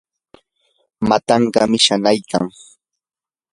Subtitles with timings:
[1.07, 2.45] matankaami shanaykan.